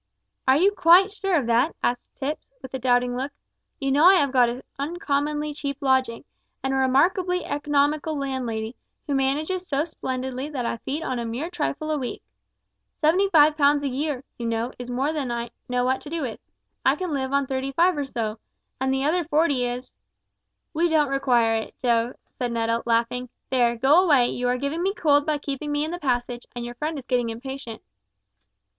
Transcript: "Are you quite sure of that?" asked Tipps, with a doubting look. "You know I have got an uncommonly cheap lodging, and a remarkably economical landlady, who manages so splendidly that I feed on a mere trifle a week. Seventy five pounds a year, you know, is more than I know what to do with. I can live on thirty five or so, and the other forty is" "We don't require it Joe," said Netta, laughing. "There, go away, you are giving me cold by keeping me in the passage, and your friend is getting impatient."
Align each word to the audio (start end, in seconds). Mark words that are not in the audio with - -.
"Are 0.47 0.57
you 0.57 0.71
quite 0.71 1.11
sure 1.11 1.35
of 1.35 1.45
that?" 1.45 1.75
asked 1.83 2.09
Tipps, 2.19 2.49
with 2.63 2.73
a 2.73 2.79
doubting 2.79 3.15
look. 3.15 3.31
"You 3.79 3.91
know 3.91 4.05
I 4.05 4.15
have 4.15 4.31
got 4.31 4.49
an 4.49 4.63
uncommonly 4.79 5.53
cheap 5.53 5.77
lodging, 5.79 6.25
and 6.63 6.73
a 6.73 6.77
remarkably 6.77 7.45
economical 7.45 8.17
landlady, 8.17 8.75
who 9.05 9.13
manages 9.13 9.67
so 9.67 9.83
splendidly 9.85 10.49
that 10.49 10.65
I 10.65 10.77
feed 10.77 11.03
on 11.03 11.19
a 11.19 11.23
mere 11.25 11.51
trifle 11.51 11.91
a 11.91 11.99
week. 11.99 12.23
Seventy 12.95 13.29
five 13.29 13.55
pounds 13.55 13.83
a 13.83 13.87
year, 13.87 14.23
you 14.39 14.47
know, 14.47 14.71
is 14.79 14.89
more 14.89 15.13
than 15.13 15.29
I 15.31 15.51
know 15.69 15.85
what 15.85 16.01
to 16.01 16.09
do 16.09 16.23
with. 16.23 16.39
I 16.83 16.95
can 16.95 17.13
live 17.13 17.31
on 17.31 17.45
thirty 17.45 17.71
five 17.71 17.95
or 17.95 18.05
so, 18.05 18.39
and 18.79 18.91
the 18.91 19.03
other 19.03 19.23
forty 19.25 19.65
is" 19.67 19.93
"We 20.73 20.87
don't 20.87 21.09
require 21.09 21.53
it 21.57 21.75
Joe," 21.83 22.13
said 22.39 22.51
Netta, 22.51 22.81
laughing. 22.87 23.29
"There, 23.51 23.75
go 23.77 24.03
away, 24.03 24.29
you 24.31 24.47
are 24.47 24.57
giving 24.57 24.81
me 24.81 24.95
cold 24.95 25.27
by 25.27 25.37
keeping 25.37 25.71
me 25.71 25.85
in 25.85 25.91
the 25.91 25.99
passage, 25.99 26.47
and 26.55 26.65
your 26.65 26.73
friend 26.73 26.97
is 26.97 27.05
getting 27.05 27.29
impatient." 27.29 27.83